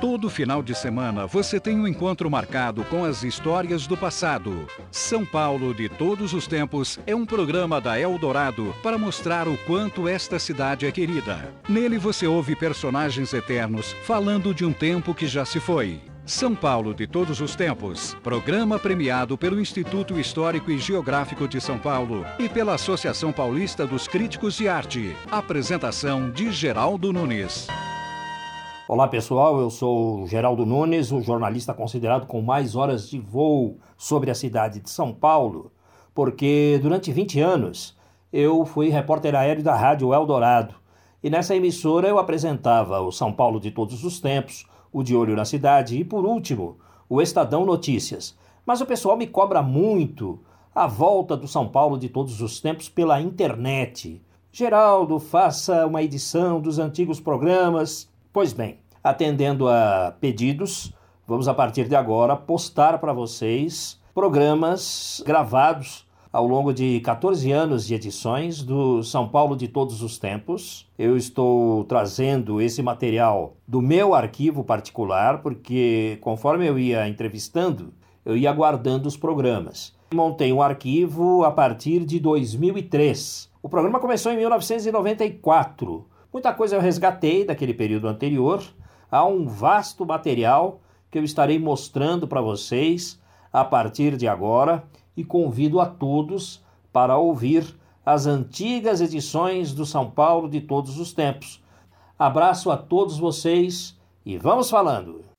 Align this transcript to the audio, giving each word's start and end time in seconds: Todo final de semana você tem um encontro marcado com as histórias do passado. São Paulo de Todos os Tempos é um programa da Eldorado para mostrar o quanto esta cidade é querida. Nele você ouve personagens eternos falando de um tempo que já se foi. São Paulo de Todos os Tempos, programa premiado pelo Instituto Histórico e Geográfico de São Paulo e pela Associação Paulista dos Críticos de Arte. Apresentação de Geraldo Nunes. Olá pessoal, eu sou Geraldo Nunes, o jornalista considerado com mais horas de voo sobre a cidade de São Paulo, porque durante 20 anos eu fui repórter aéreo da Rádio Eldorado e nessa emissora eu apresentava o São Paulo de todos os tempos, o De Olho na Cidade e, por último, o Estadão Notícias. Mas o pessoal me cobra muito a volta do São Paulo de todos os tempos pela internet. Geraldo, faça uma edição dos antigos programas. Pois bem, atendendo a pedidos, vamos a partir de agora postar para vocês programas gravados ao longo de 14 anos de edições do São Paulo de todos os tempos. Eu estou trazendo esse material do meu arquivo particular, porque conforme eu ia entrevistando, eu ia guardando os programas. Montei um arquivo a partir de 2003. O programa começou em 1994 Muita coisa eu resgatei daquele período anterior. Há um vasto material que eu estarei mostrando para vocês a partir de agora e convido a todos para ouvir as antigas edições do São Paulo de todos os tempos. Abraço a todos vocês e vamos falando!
Todo 0.00 0.30
final 0.30 0.62
de 0.62 0.74
semana 0.74 1.26
você 1.26 1.60
tem 1.60 1.78
um 1.78 1.86
encontro 1.86 2.30
marcado 2.30 2.82
com 2.84 3.04
as 3.04 3.22
histórias 3.22 3.86
do 3.86 3.98
passado. 3.98 4.66
São 4.90 5.26
Paulo 5.26 5.74
de 5.74 5.90
Todos 5.90 6.32
os 6.32 6.46
Tempos 6.46 6.98
é 7.06 7.14
um 7.14 7.26
programa 7.26 7.82
da 7.82 8.00
Eldorado 8.00 8.74
para 8.82 8.96
mostrar 8.96 9.46
o 9.46 9.58
quanto 9.58 10.08
esta 10.08 10.38
cidade 10.38 10.86
é 10.86 10.90
querida. 10.90 11.54
Nele 11.68 11.98
você 11.98 12.26
ouve 12.26 12.56
personagens 12.56 13.34
eternos 13.34 13.94
falando 14.02 14.54
de 14.54 14.64
um 14.64 14.72
tempo 14.72 15.14
que 15.14 15.26
já 15.26 15.44
se 15.44 15.60
foi. 15.60 16.00
São 16.24 16.54
Paulo 16.54 16.94
de 16.94 17.06
Todos 17.06 17.42
os 17.42 17.54
Tempos, 17.54 18.16
programa 18.22 18.78
premiado 18.78 19.36
pelo 19.36 19.60
Instituto 19.60 20.18
Histórico 20.18 20.70
e 20.70 20.78
Geográfico 20.78 21.46
de 21.46 21.60
São 21.60 21.78
Paulo 21.78 22.24
e 22.38 22.48
pela 22.48 22.74
Associação 22.74 23.32
Paulista 23.32 23.86
dos 23.86 24.08
Críticos 24.08 24.56
de 24.56 24.66
Arte. 24.66 25.14
Apresentação 25.30 26.30
de 26.30 26.50
Geraldo 26.50 27.12
Nunes. 27.12 27.66
Olá 28.92 29.06
pessoal, 29.06 29.60
eu 29.60 29.70
sou 29.70 30.26
Geraldo 30.26 30.66
Nunes, 30.66 31.12
o 31.12 31.20
jornalista 31.20 31.72
considerado 31.72 32.26
com 32.26 32.42
mais 32.42 32.74
horas 32.74 33.08
de 33.08 33.20
voo 33.20 33.78
sobre 33.96 34.32
a 34.32 34.34
cidade 34.34 34.80
de 34.80 34.90
São 34.90 35.14
Paulo, 35.14 35.70
porque 36.12 36.76
durante 36.82 37.12
20 37.12 37.38
anos 37.38 37.96
eu 38.32 38.64
fui 38.64 38.88
repórter 38.88 39.36
aéreo 39.36 39.62
da 39.62 39.76
Rádio 39.76 40.12
Eldorado 40.12 40.74
e 41.22 41.30
nessa 41.30 41.54
emissora 41.54 42.08
eu 42.08 42.18
apresentava 42.18 43.00
o 43.00 43.12
São 43.12 43.32
Paulo 43.32 43.60
de 43.60 43.70
todos 43.70 44.02
os 44.02 44.18
tempos, 44.18 44.66
o 44.92 45.04
De 45.04 45.14
Olho 45.14 45.36
na 45.36 45.44
Cidade 45.44 45.96
e, 45.96 46.02
por 46.02 46.26
último, 46.26 46.76
o 47.08 47.22
Estadão 47.22 47.64
Notícias. 47.64 48.36
Mas 48.66 48.80
o 48.80 48.86
pessoal 48.86 49.16
me 49.16 49.28
cobra 49.28 49.62
muito 49.62 50.40
a 50.74 50.88
volta 50.88 51.36
do 51.36 51.46
São 51.46 51.68
Paulo 51.68 51.96
de 51.96 52.08
todos 52.08 52.40
os 52.40 52.58
tempos 52.58 52.88
pela 52.88 53.20
internet. 53.20 54.20
Geraldo, 54.50 55.20
faça 55.20 55.86
uma 55.86 56.02
edição 56.02 56.60
dos 56.60 56.80
antigos 56.80 57.20
programas. 57.20 58.09
Pois 58.32 58.52
bem, 58.52 58.78
atendendo 59.02 59.68
a 59.68 60.14
pedidos, 60.20 60.92
vamos 61.26 61.48
a 61.48 61.54
partir 61.54 61.88
de 61.88 61.96
agora 61.96 62.36
postar 62.36 62.98
para 62.98 63.12
vocês 63.12 64.00
programas 64.14 65.20
gravados 65.26 66.06
ao 66.32 66.46
longo 66.46 66.72
de 66.72 67.00
14 67.00 67.50
anos 67.50 67.84
de 67.84 67.94
edições 67.96 68.62
do 68.62 69.02
São 69.02 69.28
Paulo 69.28 69.56
de 69.56 69.66
todos 69.66 70.00
os 70.00 70.16
tempos. 70.16 70.88
Eu 70.96 71.16
estou 71.16 71.82
trazendo 71.86 72.60
esse 72.60 72.80
material 72.82 73.56
do 73.66 73.82
meu 73.82 74.14
arquivo 74.14 74.62
particular, 74.62 75.42
porque 75.42 76.16
conforme 76.20 76.68
eu 76.68 76.78
ia 76.78 77.08
entrevistando, 77.08 77.92
eu 78.24 78.36
ia 78.36 78.52
guardando 78.52 79.06
os 79.06 79.16
programas. 79.16 79.92
Montei 80.14 80.52
um 80.52 80.62
arquivo 80.62 81.42
a 81.42 81.50
partir 81.50 82.04
de 82.04 82.20
2003. 82.20 83.50
O 83.60 83.68
programa 83.68 83.98
começou 83.98 84.30
em 84.30 84.36
1994 84.36 86.06
Muita 86.32 86.54
coisa 86.54 86.76
eu 86.76 86.80
resgatei 86.80 87.44
daquele 87.44 87.74
período 87.74 88.06
anterior. 88.06 88.62
Há 89.10 89.24
um 89.24 89.46
vasto 89.46 90.06
material 90.06 90.80
que 91.10 91.18
eu 91.18 91.24
estarei 91.24 91.58
mostrando 91.58 92.28
para 92.28 92.40
vocês 92.40 93.20
a 93.52 93.64
partir 93.64 94.16
de 94.16 94.28
agora 94.28 94.84
e 95.16 95.24
convido 95.24 95.80
a 95.80 95.86
todos 95.86 96.64
para 96.92 97.18
ouvir 97.18 97.76
as 98.06 98.26
antigas 98.26 99.00
edições 99.00 99.74
do 99.74 99.84
São 99.84 100.08
Paulo 100.08 100.48
de 100.48 100.60
todos 100.60 100.98
os 100.98 101.12
tempos. 101.12 101.60
Abraço 102.18 102.70
a 102.70 102.76
todos 102.76 103.18
vocês 103.18 103.98
e 104.24 104.38
vamos 104.38 104.70
falando! 104.70 105.29